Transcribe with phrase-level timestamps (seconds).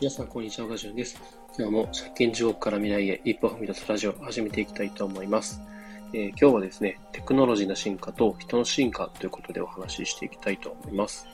[0.00, 0.66] 皆さん、こんにちは。
[0.66, 1.20] ガジュンです。
[1.58, 5.60] 今日も借金地獄から未来へ一歩踏み出すラジオを始めていきたいと思います。
[6.14, 11.26] えー、今日はですね、テクノロジーの進化と人の進化ということでお話ししていきたいと思います。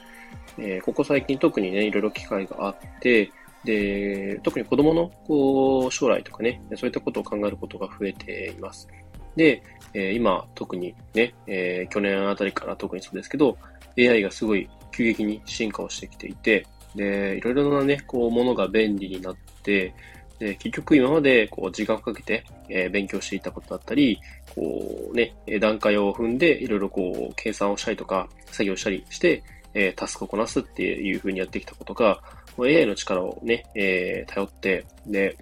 [0.58, 3.30] えー、ここ最近特にね、いろいろ機会があって、
[3.62, 8.88] で、特に子供のこう将来とかね、そういったことを考えることが増えています。
[9.36, 9.62] で、
[9.94, 13.56] えー、今、特にね、え、去年あたりから特にそうですけど、
[13.96, 19.94] AI がすごい急激に進化をしてきていて、で、いろいろなね、こう、ものが便利になって、
[20.38, 24.20] で、結局今まで、こう、時間をかけて、えー、勉強していたことだったり、
[24.54, 29.42] こう、ね、段階を踏んで、いろいろこう、計算をしたりとか、作業したりして、
[29.74, 32.20] えー、タスクをこなすっていう風にやってきたことが、
[32.58, 35.36] AI の力をね、えー、頼って、で、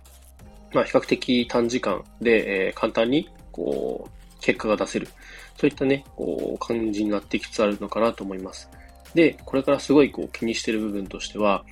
[0.72, 5.08] まあ、比較的短時間で、えー、簡単に、こう、結果が出せる。
[5.56, 8.68] そういったね、こう、感じになってきつつあるのかなと思います。
[9.14, 11.64] で、これからすごいこう気にしている部分としては、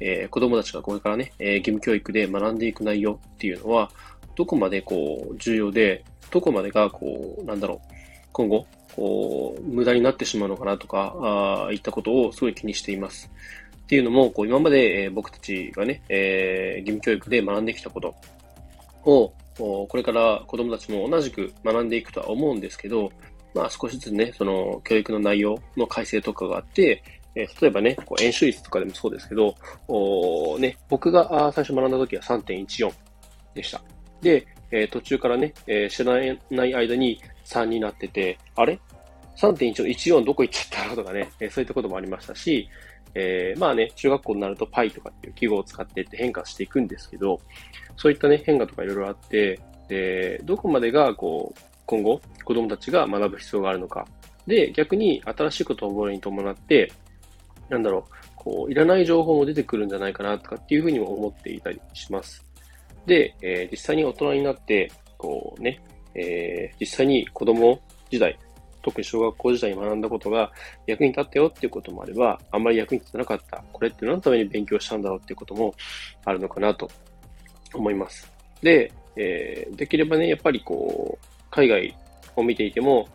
[0.00, 3.90] えー、子供たちがこれからね、えー、義務教育で学んでいく内容っていうのは、
[4.36, 7.94] どこまでこう重要で、どこまでがこう、なんだろう、
[8.32, 11.14] 今後、こう、無駄になってしまうのかなとか、
[11.66, 13.30] あいったことをすごい気にしています。
[13.82, 18.14] っていうのも、こう今まで、え、僕たちがね、えー、義務教育で学んできたこと
[19.04, 23.10] を、これから子供たちも同じく学んでいくとは思うんですけど、
[23.54, 27.02] まあ少しずつね、その教育の内容の改正とかがあって、
[27.34, 29.54] えー、例えばね、こう演習率とかでもそうですけど、
[29.86, 32.92] おね、僕が最初学んだ時は3.14
[33.54, 33.80] でした。
[34.20, 38.78] で、えー、途中からね、えー、知らない間に3になってて、あれ
[39.36, 40.96] ?3.14 どこ行っちゃったの？
[40.96, 42.68] とかね、えー、そういったこともありましたし、
[43.14, 47.40] えー、まあね、中学校になると π とかっていう記号を使ってって変化していくんですけど、
[47.96, 54.06] そういったね、変化とかいろいろあって、で、どこまでがこう、今後、子供たちが学ぶ必要があるのか。
[54.46, 56.92] で、逆に新しいことを覚えるに伴って、
[57.70, 62.46] なんだろう、こう、いらない情報も出てくるんじゃないかなとかっていうふうにも思っていたりします。
[63.06, 65.80] で、えー、実際に大人になって、こうね、
[66.14, 68.38] えー、実際に子供時代、
[68.82, 70.52] 特に小学校時代に学んだことが
[70.86, 73.64] 役に立ったよっていうこともあれば、あんまり役に立たなかった。
[73.72, 75.74] これって何のために勉強したんだろうっていうことも
[76.26, 76.90] あるのかなと
[77.72, 78.30] 思います。
[78.60, 81.96] で、えー、できればね、やっぱりこう、海外
[82.36, 83.08] を見ていても、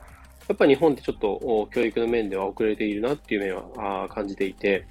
[0.50, 4.86] やっぱり日本ってちょっと教育の面では遅れているなっていう面は感じていて、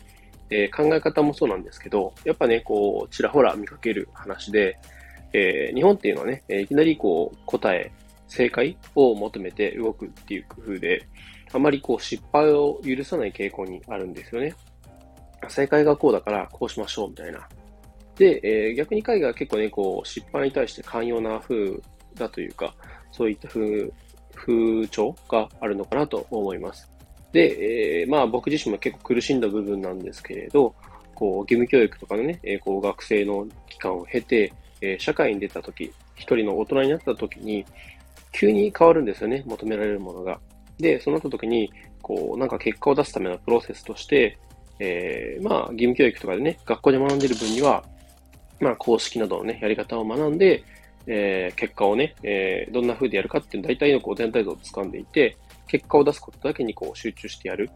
[0.48, 4.78] え、考え方もそうなんですけど、やっぱね、こう、ちらほら見かける話で、
[5.34, 7.92] えー、日本っていうのはね、いきなりこう、答え、
[8.28, 11.06] 正解を求めて動くっていう工夫で、
[11.52, 14.54] あまりこう、失敗を許さない傾向にあるんですよね。
[15.48, 17.46] 正解がこうだからこうしましょうみたいな。
[18.16, 21.78] で、えー、逆に海外は結構ね、こう、失敗に対して寛容な風
[22.14, 22.74] だというか、
[23.12, 23.90] そういった風、
[24.34, 26.90] 風潮があるのかなと思います。
[27.32, 30.74] で、えー、まあ僕自身も結構苦しんだ部分なんですけれど、
[31.14, 37.64] こう、義務教育とかのね、えー、こう学生の期間を経て、えー、社会に出た時、一人の大人になった時に、
[38.32, 40.40] 急に変わるんですよね、求められるものが。
[40.78, 44.38] で、そうなった時に、こう、なんか結果を出すためのプロセスとして、
[44.78, 47.84] えー、まあ、義務教育とかでね、学校で学んでる分には、
[48.60, 50.64] まあ、公式などのね、やり方を学んで、
[51.06, 55.36] えー、結果をね、えー、どんな風でやるかっていう大体のこう全体像を掴んでいて、
[55.66, 57.70] 結果を出すことだけにこう集中してやる。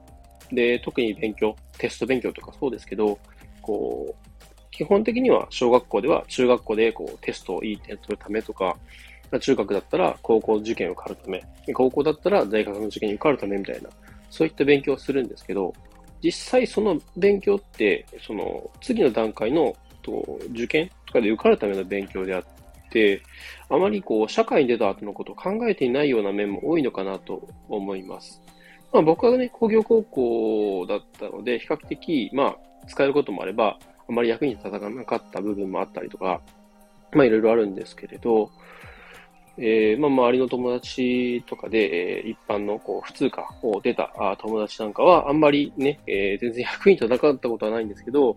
[0.53, 3.19] で、特に勉強、テスト勉強とかそうですけど、
[3.63, 4.37] こう、
[4.71, 8.77] 基本的には小学校では中学校でこうテストをいい点取るためとか、
[9.41, 11.43] 中学だったら高校受験を受かるため、
[11.75, 13.89] 高校だったら大学の受験に受かるためみたいな、
[14.31, 15.73] そういった勉強をするんですけど、
[16.23, 22.49] 実際その勉強って、その次の段階のと受験とかで受かるための勉強であって、
[23.69, 28.43] あまりこう社会に出た後のことを考えていないような面も多いのかなと思います。
[28.93, 32.57] まあ僕はね、工業高校だったので、比較的、まあ
[32.87, 36.41] 使えることもあれば、あまり役に立たなかった部分もあったりとか、
[37.13, 38.51] まあいろいろあるんですけれど、
[39.59, 48.37] えー、まあ、周りの友達とかで、えー、一般のこう普通科を出た友達なんかは、あんまりね、えー、全然役に立たなかったことはないんですけど、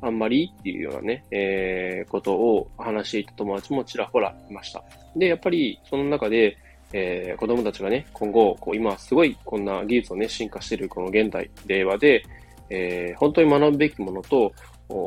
[0.00, 4.82] あんまりっていうようなね、えー、ことを話していた友達もちらほらいました。
[5.14, 6.56] で、やっぱりその中で、
[6.92, 12.24] えー、子供たちがね、今後、こう今すごいこんな技術をね、進化しているこの現代、令和で、
[12.70, 14.52] えー、本当に学ぶべきものと、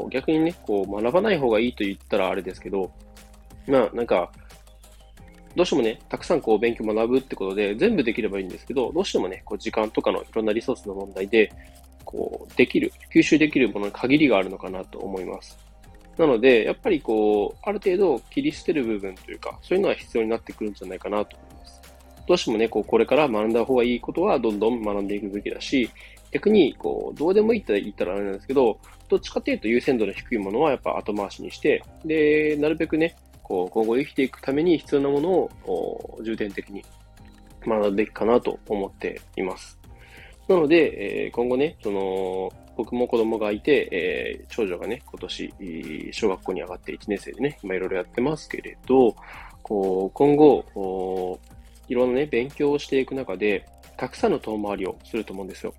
[0.10, 2.92] 逆にね、こう学ばない方がいいと言ったらあれですけど、
[3.68, 4.32] まあなんか、
[5.56, 11.52] どうしてもね、たくさんこう勉強学ぶってことで全部できればいいんですけど、どうしてもね、こう時間とかのいろんなリソースの問題で、
[12.06, 15.58] こう、できる、吸収できるものに限りがあるのかなと思います。
[16.18, 21.82] なので、やっぱりこう、ある程度切り捨てる部分というか、そういうのは必要になってくるんじゃないかなと思います。
[22.28, 25.90] どうしてもね、こう、これから学んだ方がいいことはどんどん学んでいくべきだし、
[26.32, 33.16] 逆に、こう、どうでもいいって言ったらあれなんですけど、どっちかというと優先度の低いものはやっぱ後回しにして、で、なるべくね、
[33.50, 36.86] こう、今後生きていくために必要なものを重点的に
[37.66, 39.78] 学ぶべきかなと思っています。
[40.48, 45.54] なので、えー、今後ね、その、僕も子供がいて、えー、長女がね、今年、
[46.12, 49.16] 小学校に上がって1年生でね、今いろいろやってますけれど、
[49.64, 51.40] こう、今後、
[51.88, 53.66] いろんなね、勉強をしていく中で、
[53.98, 55.74] たくさんの遠回りをすると思うんですよ。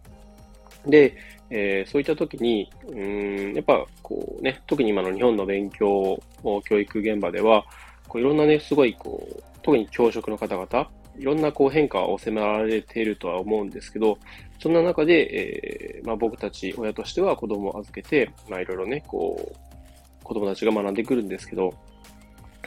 [0.86, 1.14] で、
[1.50, 6.20] えー、そういった時に、うん、やっぱこうね、特に今の日本の勉強、
[6.64, 7.64] 教育現場では、
[8.08, 14.18] こういろんなね、すごいこう、特に教職の方々、いろんなこう変化を迫られているとは思うんですけど、
[14.60, 21.74] そんな中で、えー、まあ、僕たち親としては子供を預けて、まあいろいろね、こう、子供たちが学んでくるんですけど、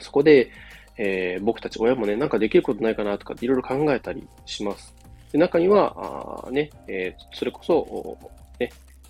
[0.01, 0.51] そこで、
[0.97, 4.93] えー、僕たち親もね、なんかできることないかなとかいろいろ考えたりします。
[5.31, 8.17] で中には、あね、えー、それこそ、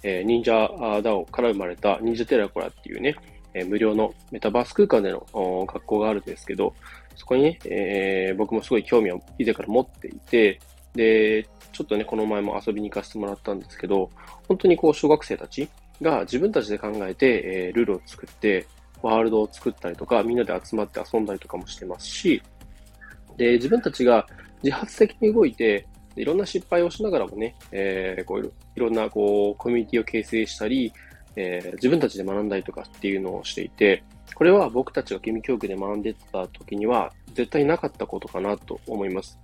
[0.04, 0.70] えー、忍者
[1.02, 3.16] ダオから生まれた忍者テラコラっていうね、
[3.54, 5.26] え、無料のメタバース空間での
[5.66, 6.74] 学校があるんですけど、
[7.16, 10.60] そこにね、えー、僕もすごい興味を以前から持っていて、
[10.96, 14.10] で、ちょっとね、この前も遊びに行かせてもらったんですけど、
[14.48, 15.68] 本当にこう、小学生たち
[16.02, 18.68] が自分たちで考えて、えー、ルールを作って、
[19.02, 22.42] ワールドを作ったりとか、みんなで集まって遊んだりとかもしてますし、
[23.38, 24.28] で、自分たちが
[24.64, 25.86] 自発的に動いて、
[26.16, 30.94] いろんな失敗をしながらもね、えー、こういろんなこうコミュニティを形成したり、
[31.36, 34.04] えー、自分たちで学んだりとかっていうのをしていて、
[34.36, 39.40] これは僕たちが義務教育で学んでた時には絶対なかったことかなと思います。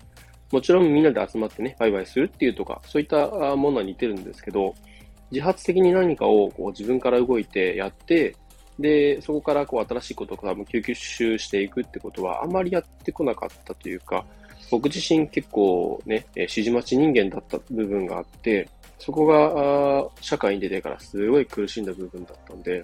[0.51, 4.73] もちろんみんなで集まってね、バイバイするっていうとか、そういったものは似てるんですけど、
[5.31, 8.35] 自発的に何かをこう自分から動いてやって、
[8.79, 14.25] で、そこからこう新しいことを多分吸収していくってことはあんまりやってこなかったというか、
[14.71, 18.69] 僕自身結構ね、指示待ち人間だった部分があって、
[18.99, 22.83] そこが社会に出てからすごい苦しんだ部分だったんで、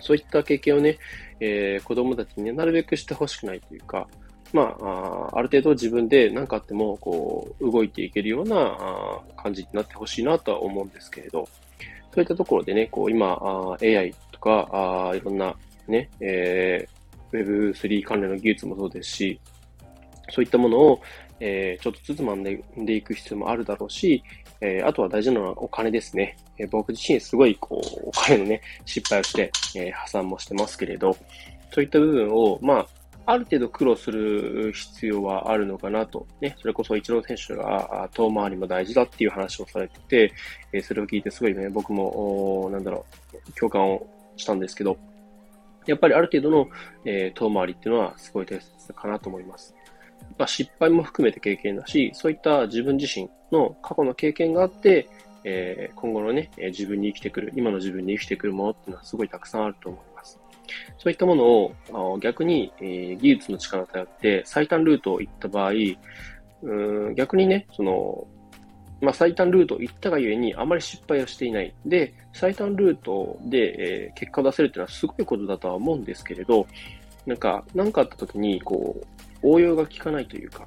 [0.00, 0.98] そういった経験をね、
[1.40, 4.08] えー、子供たちに、ね、なるべくしてほしくないというか、
[4.52, 11.46] まあ、ある程度自分で何かあっても、こう、動いていけるような感じになってほしいなとは思うんですけれど、
[12.14, 13.38] そういったところでね、こう、今、
[13.80, 15.54] AI とか、いろんな
[15.86, 19.40] ね、えー、Web3 関連の技術もそうですし、
[20.30, 21.00] そういったものを、
[21.40, 24.22] えー、ちょっとずつ学んででいく必要もあるだろうし、
[24.60, 26.36] えー、あとは大事なのはお金ですね。
[26.58, 31.16] えー、僕自身すごい、こう、お金のね、失敗をして、え破産もしてますけれど、
[31.72, 32.86] そういった部分を、まあ、
[33.30, 36.26] ある程度苦労する必要はあるのかなと。
[36.40, 40.32] ね、それこそ一郎選手が遠回りも大事だっていう話をされてて、
[40.72, 43.04] えそれを聞いてすごいね、僕も、なんだろ
[43.34, 44.96] う、共感をしたんですけど、
[45.86, 46.68] やっぱりある程度の、
[47.04, 49.74] え遠回りっていうのはすごい大切かなと思います。
[50.38, 55.08] まあ、失敗も含めて経験だし、そういった自分自身の過去の経験があって、
[55.44, 60.40] えー、今後のね、自分に生きてくる、今の自分に生きてくるものっていうのはすごいたくさんあると思います。
[60.98, 61.74] そういったものを
[62.16, 65.72] あ逆に、えー、技術の力を頼って最短ルートを行った場合、
[66.62, 68.26] うん逆にね、その、
[69.00, 71.72] まあ、最短ルートを行ったがゆえにあまり失敗をしていない。
[71.86, 76.66] で、最短ルートで、えー、結果を出せるっていうのはすごいことだとは思うんですけれど、
[77.26, 79.06] なんか、何かあった時に、こう、
[79.42, 80.66] 応用が効かないというか、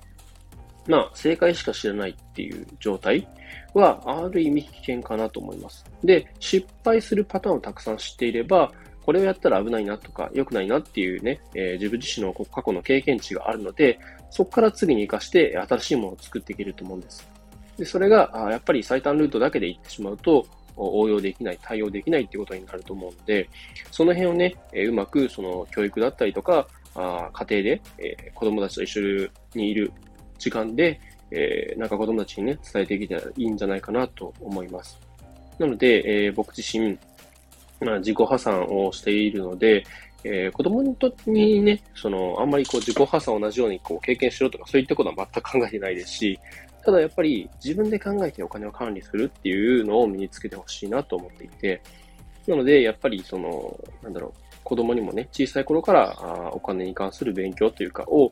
[0.87, 3.27] まあ、正解しか知らないっていう状態
[3.73, 5.85] は、ある意味危険かなと思います。
[6.03, 8.71] で、失敗するパターンをたくさん知っていれば、
[9.05, 13.99] これをやったら危ないなとか、良くないなっていうね、えー、自分自身の過去の経験値があるので、
[14.29, 17.27] そこから次に活かして新しいものを作っていけると思うんです。
[17.77, 20.45] で、それが、あやっぱり最短ルートだけで行ってしまうと、
[20.77, 23.49] 応用できない、対応できないっていうことになると思うので、
[23.91, 29.91] その辺をね、え、うまくその教育だったりとか、あ家庭で、えー、子供たちと一緒にいる
[30.37, 30.99] 時間で、
[31.31, 34.99] えー、なんか子供たちにね、伝えていけたらいいんじゃないかなと思います。
[35.57, 36.97] なので、えー、僕自身、
[37.79, 39.83] まあ、自己破産をしているので、
[40.23, 40.83] えー、子供
[41.25, 46.39] にね、その、あんまりこう自己破産を同じようにこう経験しろとかそういったことは全く考えてないですし、
[46.83, 51.81] ただやっぱり自分で考えてお金を管理するっていうのを身につけてほしいなと思っていて、
[52.47, 58.31] なので、やっぱりその、なんだろう、子供にもね、小さい頃からあお金に関する勉強というかを、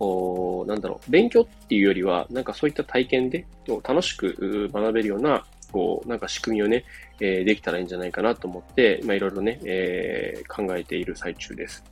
[0.00, 3.46] おなんだろう、勉強っていうよりは、なんかそういった体験で
[3.82, 6.84] 楽しく学べるような、こう、なんか仕組みをね、
[7.20, 11.84] えー、できたらいいんじゃないかなと思って、まあ、いろいろね、えー、考えている最中です。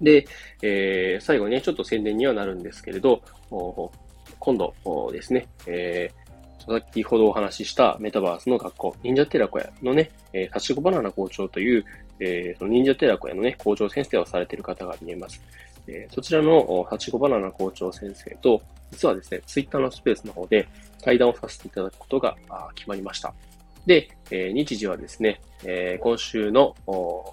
[0.00, 0.26] で、
[0.62, 3.22] えー、最後にね、ちょっと宣伝にはなるんですけれど、
[4.38, 4.74] 今度
[5.12, 11.84] ですね、えー、先ほどお話ししたメタバースの学校、忍者寺子屋のね、えー、立ち子バナナ校長という、
[12.20, 15.42] えー、その忍者寺子屋のね、校長先生をされている方が見えます。
[15.86, 20.68] えー、そちらの立ち子バナナ校長先生と、実はですね、ツイッターのスペースの方で
[21.00, 22.36] 対談をさせていただくことが
[22.74, 23.34] 決まりました。
[23.86, 26.74] で、えー、日時はですね、えー、今週の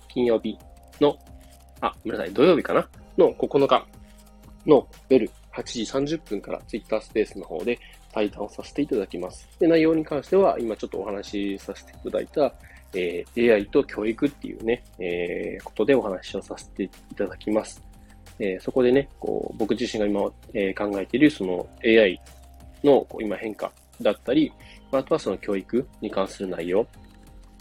[0.07, 0.57] 金曜日
[0.99, 1.17] の、
[1.81, 2.87] あ、ごめんなさい、土曜日かな？
[3.17, 3.85] の9日
[4.65, 7.77] の夜8時30分から Twitter スペースの方で
[8.11, 9.47] 対談をさせていただきます。
[9.59, 12.53] で、内容に関しては、今ちょっとお話しさせていただいた、
[12.93, 17.83] えー、AI と教育っていうね、えー、ことでお話をさせていただきます。
[18.39, 22.19] えー、そこでね、こう、僕自身が今、え、考えているその AI
[22.83, 24.51] のこう今変化だったり、
[24.91, 26.87] あとはその教育に関する内容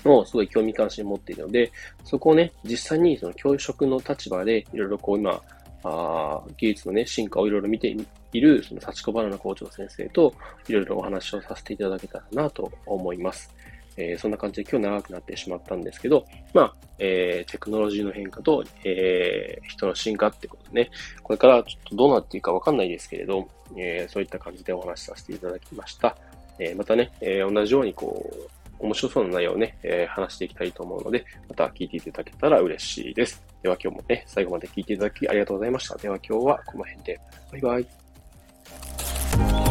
[0.05, 1.71] をすごい興味関心を持っているので、
[2.05, 5.41] そこをね、実際にその教職の立場でいろいろこう今、
[5.85, 7.95] あ技術のね、進化をいろいろ見て
[8.33, 10.33] いる、その幸子バナナ校長先生と
[10.69, 13.55] いろいろお話をさせていただけたらなと思います。
[13.99, 16.25] えー、そんな感じで今日長くなってしまったんですけど、
[16.55, 20.91] まあ、えー、テクノロジーの変化と、えー、人の進化ってことでね、
[21.23, 26.17] これからちょっとどうなっていくかわかんないですけれど、えー、そういった感じでお話しさせていただきました。
[26.61, 28.49] え、またね、え、同じようにこう、
[28.81, 33.43] 面白そうな内容をね、え、話していきたいと思うので、また聞いていただけたら嬉しいです。
[33.63, 35.97] では今日もね、最後まで聞いていただきありがとうございました。
[35.97, 37.21] では今日はこの辺で。
[37.53, 39.68] バイバイ。